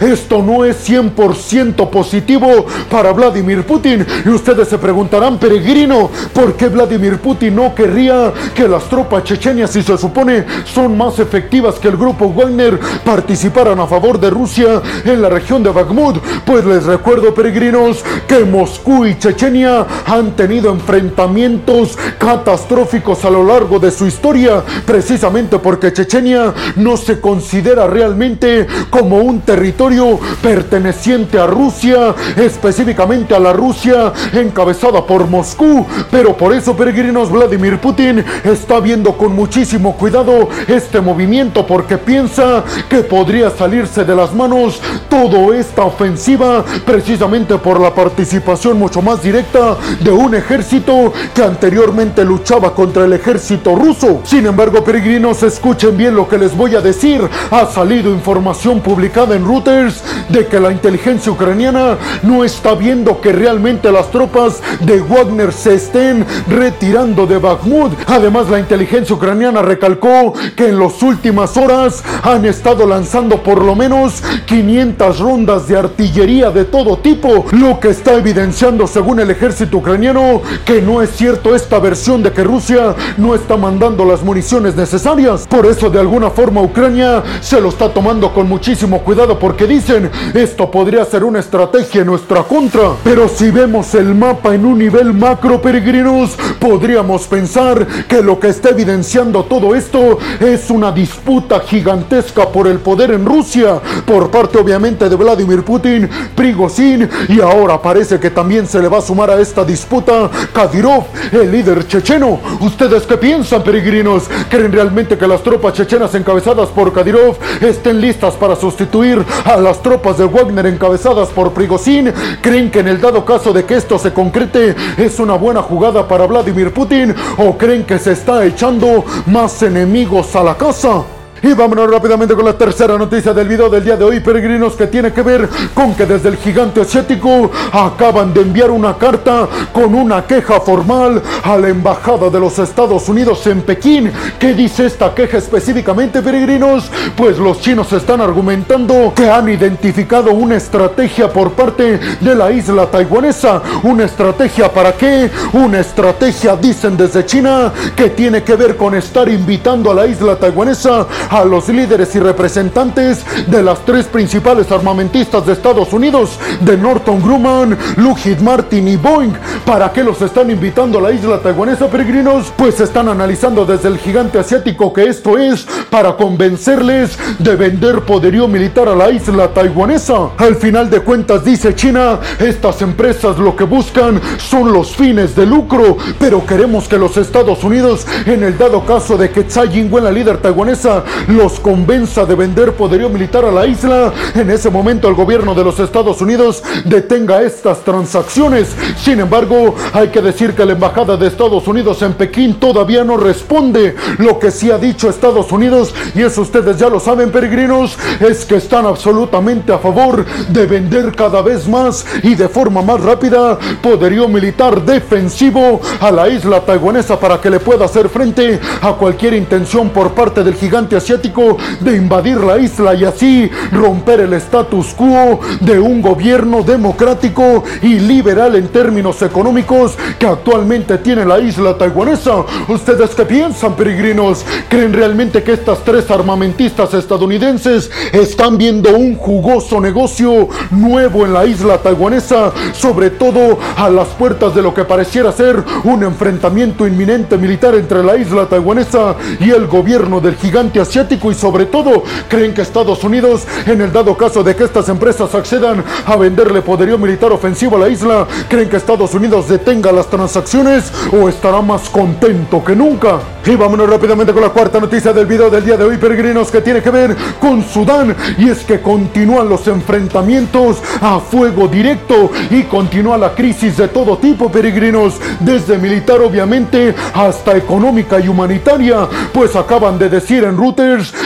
esto 0.00 0.42
no 0.42 0.64
es 0.64 0.88
100% 0.88 1.88
positivo 1.90 2.66
para 2.90 3.12
Vladimir 3.12 3.64
Putin. 3.64 4.06
Y 4.24 4.28
ustedes 4.28 4.68
se 4.68 4.78
preguntarán, 4.78 5.38
peregrino, 5.38 6.10
¿por 6.32 6.54
qué 6.54 6.68
Vladimir 6.68 7.18
Putin 7.18 7.56
no 7.56 7.74
querría 7.74 8.32
que 8.54 8.68
las 8.68 8.84
tropas 8.84 9.24
chechenias, 9.24 9.70
si 9.70 9.82
se 9.82 9.96
supone 9.96 10.44
son 10.64 10.96
más 10.96 11.18
efectivas 11.18 11.76
que 11.76 11.88
el 11.88 11.96
grupo 11.96 12.32
Wagner, 12.32 12.78
participaran 13.04 13.78
a 13.80 13.86
favor 13.86 14.18
de 14.18 14.30
Rusia 14.30 14.82
en 15.04 15.22
la 15.22 15.28
región 15.28 15.62
de 15.62 15.70
Bakhmut? 15.70 16.18
Pues 16.44 16.64
les 16.64 16.84
recuerdo, 16.84 17.34
peregrinos, 17.34 18.04
que 18.26 18.44
Moscú 18.44 19.06
y 19.06 19.18
Chechenia 19.18 19.86
han 20.06 20.32
tenido 20.32 20.70
enfrentamientos 20.70 21.98
catastróficos 22.18 23.24
a 23.24 23.30
lo 23.30 23.44
largo 23.44 23.78
de 23.78 23.90
su 23.90 24.06
historia, 24.06 24.62
precisamente 24.84 25.58
porque 25.58 25.92
Chechenia 25.92 26.54
no 26.76 26.96
se 26.96 27.20
considera 27.20 27.86
realmente 27.86 28.66
como 28.90 29.18
territorio 29.40 30.18
perteneciente 30.42 31.38
a 31.38 31.46
Rusia, 31.46 32.14
específicamente 32.36 33.34
a 33.34 33.40
la 33.40 33.52
Rusia 33.52 34.12
encabezada 34.32 35.04
por 35.06 35.26
Moscú. 35.28 35.86
Pero 36.10 36.36
por 36.36 36.52
eso, 36.52 36.76
peregrinos, 36.76 37.30
Vladimir 37.30 37.78
Putin 37.80 38.24
está 38.44 38.80
viendo 38.80 39.16
con 39.16 39.34
muchísimo 39.34 39.96
cuidado 39.96 40.48
este 40.68 41.00
movimiento 41.00 41.66
porque 41.66 41.98
piensa 41.98 42.64
que 42.88 42.98
podría 42.98 43.50
salirse 43.50 44.04
de 44.04 44.14
las 44.14 44.34
manos 44.34 44.80
toda 45.08 45.56
esta 45.56 45.84
ofensiva 45.84 46.64
precisamente 46.84 47.56
por 47.58 47.80
la 47.80 47.94
participación 47.94 48.78
mucho 48.78 49.02
más 49.02 49.22
directa 49.22 49.76
de 50.00 50.10
un 50.10 50.34
ejército 50.34 51.12
que 51.34 51.42
anteriormente 51.42 52.24
luchaba 52.24 52.74
contra 52.74 53.04
el 53.04 53.12
ejército 53.12 53.74
ruso. 53.74 54.20
Sin 54.24 54.46
embargo, 54.46 54.84
peregrinos, 54.84 55.42
escuchen 55.42 55.96
bien 55.96 56.14
lo 56.14 56.28
que 56.28 56.38
les 56.38 56.56
voy 56.56 56.74
a 56.74 56.80
decir. 56.80 57.20
Ha 57.50 57.66
salido 57.66 58.10
información 58.10 58.80
publicada 58.80 59.25
en 59.34 59.46
Reuters 59.46 60.02
de 60.28 60.46
que 60.46 60.60
la 60.60 60.70
inteligencia 60.70 61.32
ucraniana 61.32 61.96
no 62.22 62.44
está 62.44 62.74
viendo 62.74 63.20
que 63.20 63.32
realmente 63.32 63.90
las 63.90 64.10
tropas 64.10 64.62
de 64.80 65.00
Wagner 65.00 65.52
se 65.52 65.74
estén 65.74 66.24
retirando 66.48 67.26
de 67.26 67.38
Bakhmut. 67.38 67.92
Además, 68.06 68.48
la 68.48 68.58
inteligencia 68.58 69.14
ucraniana 69.14 69.62
recalcó 69.62 70.32
que 70.54 70.68
en 70.68 70.78
las 70.78 71.02
últimas 71.02 71.56
horas 71.56 72.04
han 72.22 72.44
estado 72.44 72.86
lanzando 72.86 73.42
por 73.42 73.62
lo 73.62 73.74
menos 73.74 74.22
500 74.46 75.18
rondas 75.18 75.68
de 75.68 75.76
artillería 75.76 76.50
de 76.50 76.64
todo 76.64 76.98
tipo, 76.98 77.46
lo 77.52 77.80
que 77.80 77.88
está 77.88 78.14
evidenciando 78.14 78.86
según 78.86 79.20
el 79.20 79.30
ejército 79.30 79.78
ucraniano 79.78 80.42
que 80.64 80.80
no 80.82 81.02
es 81.02 81.10
cierto 81.10 81.54
esta 81.54 81.78
versión 81.78 82.22
de 82.22 82.32
que 82.32 82.44
Rusia 82.44 82.94
no 83.16 83.34
está 83.34 83.56
mandando 83.56 84.04
las 84.04 84.22
municiones 84.22 84.76
necesarias. 84.76 85.46
Por 85.48 85.66
eso 85.66 85.90
de 85.90 86.00
alguna 86.00 86.30
forma 86.30 86.60
Ucrania 86.60 87.22
se 87.40 87.60
lo 87.60 87.68
está 87.68 87.92
tomando 87.92 88.32
con 88.32 88.48
muchísimo 88.48 89.00
cuidado 89.00 89.15
porque 89.16 89.66
dicen 89.66 90.10
esto 90.34 90.70
podría 90.70 91.02
ser 91.06 91.24
una 91.24 91.38
estrategia 91.38 92.02
en 92.02 92.08
nuestra 92.08 92.42
contra. 92.42 92.92
Pero 93.02 93.28
si 93.28 93.50
vemos 93.50 93.94
el 93.94 94.14
mapa 94.14 94.54
en 94.54 94.66
un 94.66 94.78
nivel 94.78 95.14
macro, 95.14 95.62
peregrinos, 95.62 96.36
podríamos 96.60 97.26
pensar 97.26 97.86
que 98.08 98.20
lo 98.22 98.38
que 98.38 98.48
está 98.48 98.70
evidenciando 98.70 99.44
todo 99.44 99.74
esto 99.74 100.18
es 100.38 100.68
una 100.68 100.92
disputa 100.92 101.60
gigantesca 101.60 102.48
por 102.50 102.66
el 102.66 102.78
poder 102.78 103.12
en 103.12 103.24
Rusia, 103.24 103.80
por 104.04 104.30
parte 104.30 104.58
obviamente 104.58 105.08
de 105.08 105.16
Vladimir 105.16 105.62
Putin, 105.62 106.10
Prigozhin, 106.34 107.08
y 107.28 107.40
ahora 107.40 107.80
parece 107.80 108.20
que 108.20 108.28
también 108.28 108.66
se 108.66 108.82
le 108.82 108.88
va 108.88 108.98
a 108.98 109.02
sumar 109.02 109.30
a 109.30 109.40
esta 109.40 109.64
disputa 109.64 110.30
Kadyrov, 110.52 111.04
el 111.32 111.50
líder 111.50 111.88
checheno. 111.88 112.38
¿Ustedes 112.60 113.04
qué 113.04 113.16
piensan, 113.16 113.62
peregrinos? 113.62 114.24
¿Creen 114.50 114.72
realmente 114.72 115.16
que 115.16 115.26
las 115.26 115.42
tropas 115.42 115.72
chechenas 115.72 116.14
encabezadas 116.14 116.68
por 116.68 116.92
Kadyrov 116.92 117.36
estén 117.62 117.98
listas 117.98 118.34
para 118.34 118.54
sustituir 118.54 119.05
a 119.44 119.56
las 119.56 119.82
tropas 119.82 120.18
de 120.18 120.24
Wagner 120.24 120.66
encabezadas 120.66 121.28
por 121.28 121.52
Prigozhin, 121.52 122.12
creen 122.40 122.70
que 122.70 122.80
en 122.80 122.88
el 122.88 123.00
dado 123.00 123.24
caso 123.24 123.52
de 123.52 123.64
que 123.64 123.76
esto 123.76 123.98
se 123.98 124.12
concrete 124.12 124.74
es 124.96 125.18
una 125.20 125.34
buena 125.34 125.62
jugada 125.62 126.08
para 126.08 126.26
Vladimir 126.26 126.72
Putin 126.72 127.14
o 127.38 127.56
creen 127.56 127.84
que 127.84 127.98
se 127.98 128.12
está 128.12 128.44
echando 128.44 129.04
más 129.26 129.62
enemigos 129.62 130.34
a 130.34 130.42
la 130.42 130.56
casa. 130.56 131.15
Y 131.46 131.52
vámonos 131.52 131.88
rápidamente 131.88 132.34
con 132.34 132.44
la 132.44 132.54
tercera 132.54 132.98
noticia 132.98 133.32
del 133.32 133.46
video 133.46 133.68
del 133.68 133.84
día 133.84 133.96
de 133.96 134.02
hoy, 134.02 134.18
peregrinos, 134.18 134.74
que 134.74 134.88
tiene 134.88 135.12
que 135.12 135.22
ver 135.22 135.48
con 135.74 135.94
que 135.94 136.04
desde 136.04 136.30
el 136.30 136.38
gigante 136.38 136.80
asiático 136.80 137.52
acaban 137.72 138.34
de 138.34 138.40
enviar 138.40 138.72
una 138.72 138.98
carta 138.98 139.46
con 139.72 139.94
una 139.94 140.26
queja 140.26 140.60
formal 140.60 141.22
a 141.44 141.56
la 141.56 141.68
Embajada 141.68 142.30
de 142.30 142.40
los 142.40 142.58
Estados 142.58 143.08
Unidos 143.08 143.46
en 143.46 143.62
Pekín. 143.62 144.10
¿Qué 144.40 144.54
dice 144.54 144.86
esta 144.86 145.14
queja 145.14 145.38
específicamente, 145.38 146.20
peregrinos? 146.20 146.90
Pues 147.16 147.38
los 147.38 147.60
chinos 147.60 147.92
están 147.92 148.20
argumentando 148.20 149.12
que 149.14 149.30
han 149.30 149.48
identificado 149.48 150.32
una 150.32 150.56
estrategia 150.56 151.32
por 151.32 151.52
parte 151.52 152.00
de 152.20 152.34
la 152.34 152.50
isla 152.50 152.86
taiwanesa. 152.86 153.62
¿Una 153.84 154.06
estrategia 154.06 154.68
para 154.72 154.94
qué? 154.94 155.30
Una 155.52 155.78
estrategia, 155.78 156.56
dicen 156.56 156.96
desde 156.96 157.24
China, 157.24 157.72
que 157.94 158.10
tiene 158.10 158.42
que 158.42 158.56
ver 158.56 158.76
con 158.76 158.96
estar 158.96 159.28
invitando 159.28 159.92
a 159.92 159.94
la 159.94 160.08
isla 160.08 160.34
taiwanesa 160.34 161.06
los 161.44 161.68
líderes 161.68 162.14
y 162.14 162.20
representantes 162.20 163.24
de 163.46 163.62
las 163.62 163.84
tres 163.84 164.06
principales 164.06 164.70
armamentistas 164.70 165.46
de 165.46 165.52
Estados 165.52 165.92
Unidos, 165.92 166.38
de 166.60 166.76
Norton 166.76 167.20
Grumman, 167.20 167.76
Lockheed 167.96 168.40
Martin 168.40 168.88
y 168.88 168.96
Boeing. 168.96 169.32
¿Para 169.64 169.92
qué 169.92 170.02
los 170.02 170.20
están 170.22 170.50
invitando 170.50 170.98
a 170.98 171.02
la 171.02 171.12
isla 171.12 171.38
taiwanesa, 171.38 171.88
peregrinos? 171.88 172.52
Pues 172.56 172.80
están 172.80 173.08
analizando 173.08 173.64
desde 173.64 173.88
el 173.88 173.98
gigante 173.98 174.38
asiático 174.38 174.92
que 174.92 175.08
esto 175.08 175.38
es 175.38 175.66
para 175.90 176.16
convencerles 176.16 177.18
de 177.38 177.56
vender 177.56 178.02
poderío 178.02 178.48
militar 178.48 178.88
a 178.88 178.94
la 178.94 179.10
isla 179.10 179.48
taiwanesa. 179.48 180.30
Al 180.38 180.56
final 180.56 180.90
de 180.90 181.00
cuentas, 181.00 181.44
dice 181.44 181.74
China, 181.74 182.20
estas 182.38 182.82
empresas 182.82 183.38
lo 183.38 183.56
que 183.56 183.64
buscan 183.64 184.20
son 184.38 184.72
los 184.72 184.94
fines 184.94 185.34
de 185.34 185.46
lucro, 185.46 185.96
pero 186.18 186.44
queremos 186.46 186.88
que 186.88 186.98
los 186.98 187.16
Estados 187.16 187.64
Unidos, 187.64 188.06
en 188.26 188.44
el 188.44 188.56
dado 188.56 188.84
caso 188.84 189.16
de 189.16 189.30
que 189.30 189.44
Tsai 189.44 189.78
Ing-wen, 189.78 190.04
la 190.04 190.10
líder 190.10 190.38
taiwanesa, 190.38 191.04
los 191.28 191.60
convenza 191.60 192.24
de 192.24 192.34
vender 192.34 192.72
poderío 192.74 193.08
militar 193.08 193.44
a 193.44 193.52
la 193.52 193.66
isla, 193.66 194.12
en 194.34 194.50
ese 194.50 194.70
momento 194.70 195.08
el 195.08 195.14
gobierno 195.14 195.54
de 195.54 195.64
los 195.64 195.78
Estados 195.78 196.20
Unidos 196.20 196.62
detenga 196.84 197.42
estas 197.42 197.80
transacciones. 197.80 198.74
Sin 198.96 199.20
embargo, 199.20 199.74
hay 199.92 200.08
que 200.08 200.22
decir 200.22 200.54
que 200.54 200.64
la 200.64 200.72
embajada 200.72 201.16
de 201.16 201.26
Estados 201.26 201.66
Unidos 201.66 202.02
en 202.02 202.14
Pekín 202.14 202.54
todavía 202.54 203.04
no 203.04 203.16
responde. 203.16 203.94
Lo 204.18 204.38
que 204.38 204.50
sí 204.50 204.70
ha 204.70 204.78
dicho 204.78 205.08
Estados 205.08 205.52
Unidos, 205.52 205.94
y 206.14 206.22
eso 206.22 206.42
ustedes 206.42 206.78
ya 206.78 206.88
lo 206.88 207.00
saben, 207.00 207.30
peregrinos, 207.30 207.96
es 208.20 208.44
que 208.44 208.56
están 208.56 208.86
absolutamente 208.86 209.72
a 209.72 209.78
favor 209.78 210.24
de 210.48 210.66
vender 210.66 211.14
cada 211.14 211.42
vez 211.42 211.68
más 211.68 212.04
y 212.22 212.34
de 212.34 212.48
forma 212.48 212.82
más 212.82 213.00
rápida 213.00 213.58
poderío 213.82 214.28
militar 214.28 214.84
defensivo 214.84 215.80
a 216.00 216.10
la 216.10 216.28
isla 216.28 216.60
taiwanesa 216.60 217.18
para 217.18 217.40
que 217.40 217.50
le 217.50 217.60
pueda 217.60 217.84
hacer 217.84 218.08
frente 218.08 218.60
a 218.80 218.92
cualquier 218.92 219.34
intención 219.34 219.90
por 219.90 220.12
parte 220.12 220.42
del 220.42 220.54
gigante 220.54 220.96
de 221.06 221.96
invadir 221.96 222.38
la 222.38 222.58
isla 222.58 222.92
y 222.92 223.04
así 223.04 223.48
romper 223.70 224.18
el 224.20 224.32
status 224.32 224.88
quo 224.88 225.38
de 225.60 225.78
un 225.78 226.02
gobierno 226.02 226.64
democrático 226.64 227.62
y 227.80 228.00
liberal 228.00 228.56
en 228.56 228.66
términos 228.68 229.22
económicos 229.22 229.96
que 230.18 230.26
actualmente 230.26 230.98
tiene 230.98 231.24
la 231.24 231.38
isla 231.38 231.78
taiwanesa. 231.78 232.44
¿Ustedes 232.66 233.14
qué 233.14 233.24
piensan, 233.24 233.76
peregrinos? 233.76 234.44
¿Creen 234.68 234.92
realmente 234.92 235.44
que 235.44 235.52
estas 235.52 235.84
tres 235.84 236.10
armamentistas 236.10 236.92
estadounidenses 236.92 237.88
están 238.12 238.58
viendo 238.58 238.96
un 238.96 239.14
jugoso 239.14 239.80
negocio 239.80 240.48
nuevo 240.72 241.24
en 241.24 241.34
la 241.34 241.46
isla 241.46 241.78
taiwanesa, 241.78 242.52
sobre 242.72 243.10
todo 243.10 243.60
a 243.76 243.88
las 243.88 244.08
puertas 244.08 244.56
de 244.56 244.62
lo 244.62 244.74
que 244.74 244.84
pareciera 244.84 245.30
ser 245.30 245.62
un 245.84 246.02
enfrentamiento 246.02 246.84
inminente 246.84 247.38
militar 247.38 247.76
entre 247.76 248.02
la 248.02 248.16
isla 248.16 248.46
taiwanesa 248.46 249.14
y 249.38 249.50
el 249.50 249.68
gobierno 249.68 250.20
del 250.20 250.34
gigante 250.34 250.80
asiático 250.80 250.95
y 250.96 251.34
sobre 251.34 251.66
todo 251.66 252.04
creen 252.26 252.54
que 252.54 252.62
Estados 252.62 253.04
Unidos, 253.04 253.46
en 253.66 253.82
el 253.82 253.92
dado 253.92 254.16
caso 254.16 254.42
de 254.42 254.56
que 254.56 254.64
estas 254.64 254.88
empresas 254.88 255.34
accedan 255.34 255.84
a 256.06 256.16
venderle 256.16 256.62
poderío 256.62 256.96
militar 256.96 257.32
ofensivo 257.32 257.76
a 257.76 257.80
la 257.80 257.88
isla, 257.90 258.26
creen 258.48 258.70
que 258.70 258.78
Estados 258.78 259.12
Unidos 259.12 259.46
detenga 259.46 259.92
las 259.92 260.08
transacciones 260.08 260.90
o 261.12 261.28
estará 261.28 261.60
más 261.60 261.90
contento 261.90 262.64
que 262.64 262.74
nunca. 262.74 263.18
Y 263.44 263.54
vámonos 263.54 263.90
rápidamente 263.90 264.32
con 264.32 264.42
la 264.42 264.48
cuarta 264.48 264.80
noticia 264.80 265.12
del 265.12 265.26
video 265.26 265.50
del 265.50 265.64
día 265.64 265.76
de 265.76 265.84
hoy, 265.84 265.98
peregrinos, 265.98 266.50
que 266.50 266.62
tiene 266.62 266.82
que 266.82 266.90
ver 266.90 267.14
con 267.38 267.62
Sudán. 267.62 268.16
Y 268.38 268.48
es 268.48 268.64
que 268.64 268.80
continúan 268.80 269.48
los 269.48 269.68
enfrentamientos 269.68 270.78
a 271.00 271.20
fuego 271.20 271.68
directo 271.68 272.30
y 272.50 272.62
continúa 272.62 273.18
la 273.18 273.34
crisis 273.34 273.76
de 273.76 273.88
todo 273.88 274.16
tipo, 274.16 274.50
peregrinos, 274.50 275.14
desde 275.40 275.78
militar 275.78 276.20
obviamente 276.22 276.94
hasta 277.14 277.56
económica 277.56 278.18
y 278.18 278.28
humanitaria, 278.28 279.06
pues 279.32 279.54
acaban 279.54 279.98
de 279.98 280.08
decir 280.08 280.42
en 280.42 280.56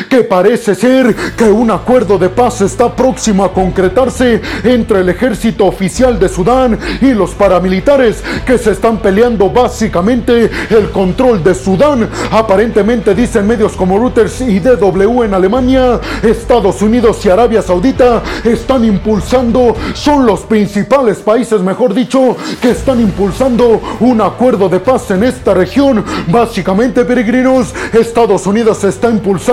Que 0.09 0.25
parece 0.25 0.75
ser 0.75 1.15
que 1.37 1.45
un 1.45 1.71
acuerdo 1.71 2.17
de 2.17 2.31
paz 2.31 2.63
está 2.63 2.95
próximo 2.97 3.45
a 3.45 3.53
concretarse 3.53 4.41
entre 4.65 5.01
el 5.01 5.09
ejército 5.11 5.67
oficial 5.67 6.19
de 6.19 6.29
Sudán 6.29 6.79
y 7.01 7.13
los 7.13 7.33
paramilitares 7.33 8.23
que 8.47 8.57
se 8.57 8.71
están 8.71 8.99
peleando 8.99 9.51
básicamente 9.51 10.51
el 10.71 10.91
control 10.91 11.45
de 11.45 11.55
Sudán. 11.55 12.09
Aparentemente 12.31 13.15
dicen 13.15 13.47
medios 13.47 13.73
como 13.73 13.99
Reuters 13.99 14.41
y 14.41 14.61
DW 14.61 15.25
en 15.25 15.35
Alemania, 15.35 16.01
Estados 16.23 16.81
Unidos 16.81 17.25
y 17.27 17.29
Arabia 17.29 17.61
Saudita 17.61 18.23
están 18.45 18.85
impulsando, 18.85 19.77
son 19.93 20.25
los 20.25 20.41
principales 20.41 21.19
países, 21.19 21.61
mejor 21.61 21.93
dicho, 21.93 22.37
que 22.63 22.71
están 22.71 23.01
impulsando 23.01 23.81
un 24.01 24.21
acuerdo 24.23 24.69
de 24.69 24.81
paz 24.81 25.11
en 25.11 25.25
esta 25.25 25.53
región. 25.53 26.03
Básicamente, 26.29 27.05
peregrinos, 27.05 27.75
Estados 27.93 28.47
Unidos 28.47 28.85
está 28.85 29.11
impulsando 29.11 29.50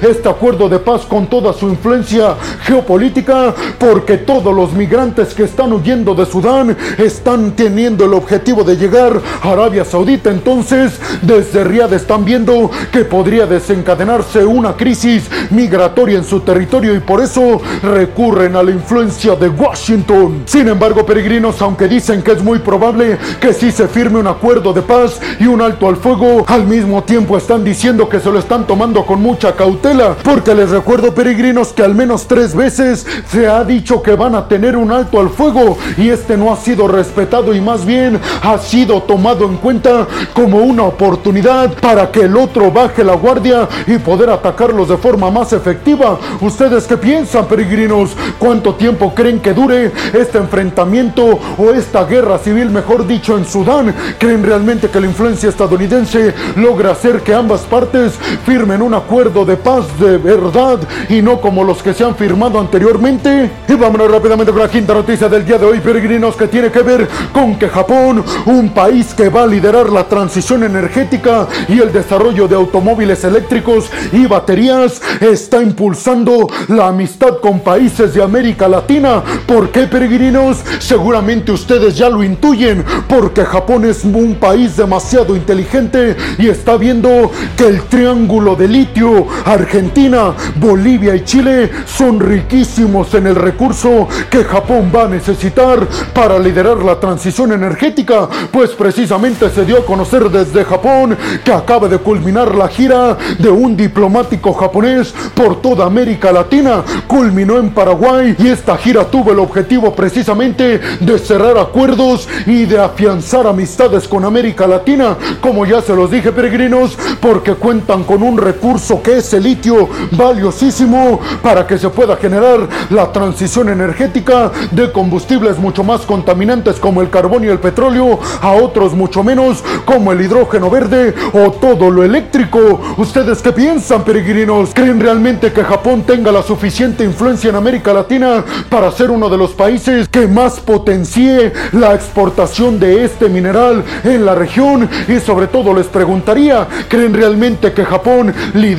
este 0.00 0.26
acuerdo 0.26 0.70
de 0.70 0.78
paz 0.78 1.02
con 1.02 1.26
toda 1.26 1.52
su 1.52 1.68
influencia 1.68 2.34
geopolítica 2.62 3.54
porque 3.78 4.16
todos 4.16 4.54
los 4.54 4.72
migrantes 4.72 5.34
que 5.34 5.42
están 5.42 5.70
huyendo 5.70 6.14
de 6.14 6.24
Sudán 6.24 6.74
están 6.96 7.50
teniendo 7.52 8.06
el 8.06 8.14
objetivo 8.14 8.64
de 8.64 8.78
llegar 8.78 9.20
a 9.42 9.50
Arabia 9.50 9.84
Saudita. 9.84 10.30
Entonces, 10.30 10.98
desde 11.20 11.62
Riyadh 11.62 11.92
están 11.92 12.24
viendo 12.24 12.70
que 12.90 13.04
podría 13.04 13.44
desencadenarse 13.44 14.46
una 14.46 14.78
crisis 14.78 15.28
migratoria 15.50 16.16
en 16.16 16.24
su 16.24 16.40
territorio 16.40 16.94
y 16.94 17.00
por 17.00 17.20
eso 17.20 17.60
recurren 17.82 18.56
a 18.56 18.62
la 18.62 18.70
influencia 18.70 19.36
de 19.36 19.50
Washington. 19.50 20.44
Sin 20.46 20.68
embargo, 20.68 21.04
peregrinos, 21.04 21.60
aunque 21.60 21.86
dicen 21.86 22.22
que 22.22 22.32
es 22.32 22.42
muy 22.42 22.60
probable 22.60 23.18
que 23.40 23.52
sí 23.52 23.70
se 23.70 23.88
firme 23.88 24.20
un 24.20 24.26
acuerdo 24.26 24.72
de 24.72 24.80
paz 24.80 25.20
y 25.38 25.46
un 25.46 25.60
alto 25.60 25.86
al 25.86 25.96
fuego, 25.96 26.46
al 26.48 26.66
mismo 26.66 27.02
tiempo 27.02 27.36
están 27.36 27.62
diciendo 27.62 28.08
que 28.08 28.20
se 28.20 28.30
lo 28.30 28.38
están 28.38 28.66
tomando 28.66 29.04
con 29.04 29.20
mucha 29.20 29.33
cautela, 29.38 30.16
porque 30.22 30.54
les 30.54 30.70
recuerdo, 30.70 31.14
peregrinos, 31.14 31.72
que 31.72 31.82
al 31.82 31.94
menos 31.94 32.26
tres 32.26 32.54
veces 32.54 33.06
se 33.28 33.46
ha 33.46 33.64
dicho 33.64 34.02
que 34.02 34.14
van 34.14 34.34
a 34.34 34.48
tener 34.48 34.76
un 34.76 34.92
alto 34.92 35.20
al 35.20 35.30
fuego 35.30 35.76
y 35.96 36.08
este 36.08 36.36
no 36.36 36.52
ha 36.52 36.56
sido 36.56 36.88
respetado 36.88 37.54
y 37.54 37.60
más 37.60 37.84
bien 37.84 38.20
ha 38.42 38.58
sido 38.58 39.02
tomado 39.02 39.44
en 39.46 39.56
cuenta 39.56 40.06
como 40.32 40.58
una 40.58 40.84
oportunidad 40.84 41.72
para 41.74 42.10
que 42.10 42.22
el 42.22 42.36
otro 42.36 42.70
baje 42.70 43.04
la 43.04 43.14
guardia 43.14 43.68
y 43.86 43.98
poder 43.98 44.30
atacarlos 44.30 44.88
de 44.88 44.96
forma 44.96 45.30
más 45.30 45.52
efectiva. 45.52 46.18
¿Ustedes 46.40 46.86
qué 46.86 46.96
piensan, 46.96 47.46
peregrinos? 47.46 48.10
¿Cuánto 48.38 48.74
tiempo 48.74 49.14
creen 49.14 49.40
que 49.40 49.52
dure 49.52 49.92
este 50.12 50.38
enfrentamiento 50.38 51.38
o 51.58 51.70
esta 51.70 52.04
guerra 52.04 52.38
civil, 52.38 52.70
mejor 52.70 53.06
dicho, 53.06 53.36
en 53.36 53.44
Sudán? 53.44 53.94
¿Creen 54.18 54.44
realmente 54.44 54.88
que 54.88 55.00
la 55.00 55.06
influencia 55.06 55.48
estadounidense 55.48 56.34
logra 56.56 56.92
hacer 56.92 57.22
que 57.22 57.34
ambas 57.34 57.62
partes 57.62 58.12
firmen 58.46 58.82
un 58.82 58.94
acuerdo 58.94 59.23
de 59.32 59.56
paz 59.56 59.86
de 59.98 60.18
verdad 60.18 60.78
y 61.08 61.22
no 61.22 61.40
como 61.40 61.64
los 61.64 61.82
que 61.82 61.94
se 61.94 62.04
han 62.04 62.14
firmado 62.14 62.60
anteriormente? 62.60 63.50
Y 63.66 63.72
vámonos 63.72 64.10
rápidamente 64.10 64.52
con 64.52 64.60
la 64.60 64.68
quinta 64.68 64.92
noticia 64.92 65.28
del 65.30 65.46
día 65.46 65.56
de 65.56 65.64
hoy, 65.64 65.80
peregrinos, 65.80 66.36
que 66.36 66.46
tiene 66.46 66.70
que 66.70 66.82
ver 66.82 67.08
con 67.32 67.58
que 67.58 67.68
Japón, 67.68 68.22
un 68.44 68.68
país 68.70 69.14
que 69.14 69.30
va 69.30 69.44
a 69.44 69.46
liderar 69.46 69.88
la 69.90 70.06
transición 70.06 70.62
energética 70.62 71.46
y 71.68 71.80
el 71.80 71.90
desarrollo 71.90 72.46
de 72.46 72.54
automóviles 72.54 73.24
eléctricos 73.24 73.90
y 74.12 74.26
baterías, 74.26 75.00
está 75.20 75.62
impulsando 75.62 76.46
la 76.68 76.88
amistad 76.88 77.38
con 77.40 77.60
países 77.60 78.12
de 78.12 78.22
América 78.22 78.68
Latina. 78.68 79.22
¿Por 79.46 79.70
qué, 79.70 79.86
peregrinos? 79.86 80.58
Seguramente 80.80 81.50
ustedes 81.50 81.96
ya 81.96 82.10
lo 82.10 82.22
intuyen, 82.22 82.84
porque 83.08 83.44
Japón 83.44 83.86
es 83.86 84.04
un 84.04 84.34
país 84.34 84.76
demasiado 84.76 85.34
inteligente 85.34 86.14
y 86.38 86.48
está 86.48 86.76
viendo 86.76 87.30
que 87.56 87.68
el 87.68 87.82
triángulo 87.84 88.56
de 88.56 88.68
litio, 88.68 89.13
Argentina, 89.44 90.34
Bolivia 90.56 91.14
y 91.14 91.24
Chile 91.24 91.70
son 91.86 92.20
riquísimos 92.20 93.12
en 93.14 93.26
el 93.26 93.36
recurso 93.36 94.08
que 94.30 94.44
Japón 94.44 94.90
va 94.94 95.04
a 95.04 95.08
necesitar 95.08 95.86
para 96.12 96.38
liderar 96.38 96.78
la 96.78 96.98
transición 96.98 97.52
energética, 97.52 98.28
pues 98.50 98.70
precisamente 98.70 99.50
se 99.50 99.64
dio 99.64 99.78
a 99.78 99.86
conocer 99.86 100.30
desde 100.30 100.64
Japón 100.64 101.16
que 101.44 101.52
acaba 101.52 101.88
de 101.88 101.98
culminar 101.98 102.54
la 102.54 102.68
gira 102.68 103.16
de 103.38 103.48
un 103.48 103.76
diplomático 103.76 104.52
japonés 104.52 105.14
por 105.34 105.60
toda 105.60 105.86
América 105.86 106.32
Latina. 106.32 106.82
Culminó 107.06 107.58
en 107.58 107.70
Paraguay 107.70 108.34
y 108.38 108.48
esta 108.48 108.76
gira 108.76 109.04
tuvo 109.04 109.32
el 109.32 109.38
objetivo 109.38 109.94
precisamente 109.94 110.80
de 111.00 111.18
cerrar 111.18 111.58
acuerdos 111.58 112.28
y 112.46 112.64
de 112.64 112.78
afianzar 112.78 113.46
amistades 113.46 114.08
con 114.08 114.24
América 114.24 114.66
Latina. 114.66 115.16
Como 115.40 115.66
ya 115.66 115.80
se 115.82 115.94
los 115.94 116.10
dije, 116.10 116.32
peregrinos, 116.32 116.96
porque 117.20 117.54
cuentan 117.54 118.04
con 118.04 118.22
un 118.22 118.38
recurso 118.38 119.02
que 119.04 119.18
es 119.18 119.32
el 119.34 119.44
litio 119.44 119.88
valiosísimo 120.12 121.20
para 121.42 121.66
que 121.66 121.78
se 121.78 121.90
pueda 121.90 122.16
generar 122.16 122.66
la 122.90 123.12
transición 123.12 123.68
energética 123.68 124.50
de 124.70 124.90
combustibles 124.90 125.58
mucho 125.58 125.84
más 125.84 126.00
contaminantes 126.00 126.80
como 126.80 127.02
el 127.02 127.10
carbón 127.10 127.44
y 127.44 127.48
el 127.48 127.58
petróleo 127.58 128.18
a 128.40 128.52
otros 128.52 128.94
mucho 128.94 129.22
menos 129.22 129.62
como 129.84 130.10
el 130.10 130.22
hidrógeno 130.22 130.70
verde 130.70 131.14
o 131.34 131.50
todo 131.52 131.90
lo 131.90 132.02
eléctrico. 132.02 132.80
¿Ustedes 132.96 133.42
qué 133.42 133.52
piensan, 133.52 134.04
peregrinos? 134.04 134.70
¿Creen 134.72 134.98
realmente 134.98 135.52
que 135.52 135.62
Japón 135.62 136.04
tenga 136.06 136.32
la 136.32 136.42
suficiente 136.42 137.04
influencia 137.04 137.50
en 137.50 137.56
América 137.56 137.92
Latina 137.92 138.42
para 138.70 138.90
ser 138.90 139.10
uno 139.10 139.28
de 139.28 139.36
los 139.36 139.52
países 139.52 140.08
que 140.08 140.26
más 140.26 140.60
potencie 140.60 141.52
la 141.72 141.94
exportación 141.94 142.80
de 142.80 143.04
este 143.04 143.28
mineral 143.28 143.84
en 144.02 144.24
la 144.24 144.34
región? 144.34 144.88
Y 145.08 145.20
sobre 145.20 145.46
todo 145.46 145.74
les 145.74 145.86
preguntaría, 145.88 146.66
¿creen 146.88 147.12
realmente 147.12 147.72
que 147.74 147.84
Japón 147.84 148.32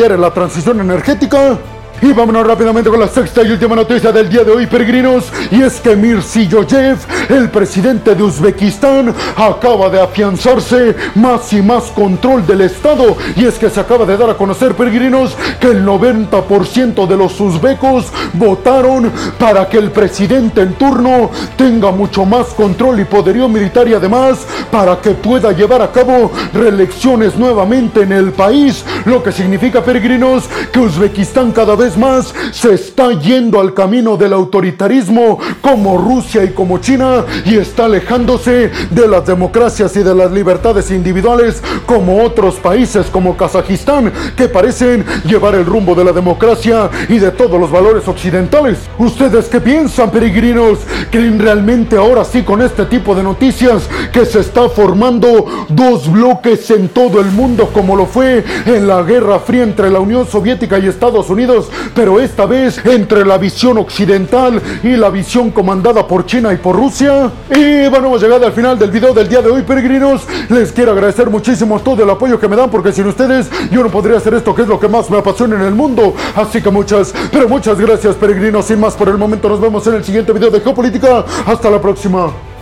lidere 0.06 0.22
la 0.22 0.32
transición 0.32 0.80
energética? 0.82 1.58
Y 2.02 2.12
vámonos 2.12 2.46
rápidamente 2.46 2.90
con 2.90 3.00
la 3.00 3.08
sexta 3.08 3.42
y 3.42 3.52
última 3.52 3.76
noticia 3.76 4.12
del 4.12 4.30
día 4.30 4.44
de 4.44 4.52
hoy, 4.52 4.68
peregrinos. 4.68 5.32
Y 5.50 5.62
es 5.62 5.80
que 5.80 5.96
Mirziyoyev, 5.96 6.98
el 7.30 7.50
presidente 7.50 8.14
de 8.14 8.22
Uzbekistán, 8.22 9.14
acaba 9.36 9.90
de 9.90 10.02
afianzarse 10.02 10.96
más 11.16 11.52
y 11.54 11.62
más 11.62 11.86
control 11.86 12.46
del 12.46 12.62
Estado. 12.62 13.16
Y 13.36 13.46
es 13.46 13.58
que 13.58 13.70
se 13.70 13.80
acaba 13.80 14.06
de 14.06 14.18
dar 14.18 14.30
a 14.30 14.36
conocer, 14.36 14.76
peregrinos, 14.76 15.36
que 15.60 15.68
el 15.68 15.86
90% 15.86 17.08
de 17.08 17.18
los 17.18 17.40
uzbecos 17.40 18.12
votaron 18.34 19.12
para 19.40 19.68
que 19.70 19.78
el 19.78 19.92
presidente 19.92 20.62
en 20.62 20.74
turno 20.74 21.32
tenga 21.58 21.92
mucho 21.92 22.26
más 22.26 22.48
control 22.48 23.00
y 23.00 23.06
poderío 23.06 23.48
militar 23.48 23.88
y 23.88 23.94
además 23.94 24.46
para 24.70 25.00
que 25.00 25.12
pueda 25.12 25.54
llevar 25.54 25.82
a 25.82 25.92
cabo 25.92 26.32
reelecciones 26.54 27.36
nuevamente 27.36 28.02
en 28.02 28.12
el 28.12 28.34
país. 28.34 28.84
Lo 29.06 29.24
que 29.24 29.32
significa, 29.32 29.84
peregrinos, 29.84 30.44
que 30.72 30.80
Uzbekistán 30.80 31.52
cada 31.52 31.76
vez 31.86 31.98
más 31.98 32.34
se 32.52 32.74
está 32.74 33.12
yendo 33.12 33.60
al 33.60 33.76
camino 33.76 34.18
del 34.18 34.34
autoritarismo 34.34 35.38
como 35.62 36.00
Rusia 36.00 36.44
y 36.44 36.50
como 36.50 36.80
China 36.80 37.24
y 37.46 37.58
está 37.58 37.86
alejándose 37.86 38.72
de 38.90 39.08
las 39.08 39.28
democracias 39.28 39.96
y 39.96 40.02
de 40.02 40.16
las 40.16 40.32
libertades 40.32 40.90
individuales 40.90 41.62
como 41.86 42.24
otros 42.24 42.56
países 42.56 43.06
como 43.12 43.38
Kazajistán 43.38 44.12
que 44.36 44.48
parecen 44.48 45.06
llevar 45.26 45.54
el 45.54 45.66
rumbo 45.68 45.94
de 45.94 46.06
la 46.06 46.12
democracia 46.12 46.90
y 47.08 47.20
de 47.20 47.30
todos 47.30 47.60
los 47.60 47.70
valores 47.70 48.08
occidentales. 48.08 48.80
¿Ustedes 48.98 49.46
qué 49.46 49.62
piensan, 49.62 50.10
peregrinos? 50.10 50.80
¿Creen 51.12 51.38
realmente 51.38 51.98
ahora 51.98 52.26
sí 52.26 52.42
con 52.42 52.64
este 52.64 52.86
tipo 52.86 53.14
de 53.14 53.22
noticias 53.22 53.84
que 54.12 54.26
se 54.26 54.40
está 54.40 54.70
formando 54.70 55.68
dos 55.70 56.12
bloques 56.12 56.72
en 56.72 56.90
todo 56.90 57.22
el 57.22 57.28
mundo 57.28 57.70
como 57.72 57.96
lo 57.96 58.08
fue 58.08 58.44
en 58.66 58.88
la 58.88 59.04
Guerra 59.04 59.38
Fría 59.38 59.62
entre 59.62 59.92
la 59.92 60.00
Unión 60.00 60.26
Soviética 60.28 60.80
y 60.80 60.88
Estados 60.88 61.30
Unidos 61.30 61.70
pero 61.94 62.20
esta 62.20 62.46
vez 62.46 62.84
entre 62.86 63.26
la 63.26 63.38
visión 63.38 63.78
occidental 63.78 64.62
y 64.84 64.96
la 64.96 65.10
visión 65.10 65.52
comandada 65.52 66.08
por 66.08 66.26
China 66.26 66.54
y 66.54 66.58
por 66.58 66.76
Rusia. 66.76 67.32
Y 67.50 67.88
bueno, 67.90 68.08
hemos 68.08 68.22
llegado 68.22 68.46
al 68.46 68.54
final 68.54 68.78
del 68.78 68.92
video 68.92 69.14
del 69.14 69.28
día 69.28 69.42
de 69.42 69.50
hoy, 69.50 69.62
peregrinos. 69.64 70.24
Les 70.50 70.72
quiero 70.72 70.92
agradecer 70.92 71.30
muchísimo 71.30 71.80
todo 71.80 72.04
el 72.04 72.10
apoyo 72.10 72.40
que 72.40 72.48
me 72.48 72.56
dan, 72.56 72.70
porque 72.70 72.92
sin 72.92 73.08
ustedes 73.08 73.50
yo 73.72 73.84
no 73.84 73.90
podría 73.90 74.18
hacer 74.18 74.34
esto, 74.34 74.54
que 74.56 74.64
es 74.64 74.68
lo 74.68 74.80
que 74.80 74.88
más 74.88 75.10
me 75.10 75.18
apasiona 75.18 75.56
en 75.56 75.62
el 75.62 75.74
mundo. 75.74 76.14
Así 76.36 76.62
que 76.62 76.70
muchas, 76.70 77.14
pero 77.32 77.48
muchas 77.48 77.80
gracias, 77.80 78.16
peregrinos. 78.16 78.66
Sin 78.66 78.80
más 78.80 78.96
por 78.96 79.10
el 79.10 79.18
momento, 79.18 79.50
nos 79.50 79.62
vemos 79.62 79.86
en 79.88 79.96
el 79.96 80.04
siguiente 80.04 80.34
video 80.34 80.50
de 80.50 80.60
Geopolítica. 80.60 81.26
Hasta 81.46 81.70
la 81.70 81.82
próxima. 81.82 82.55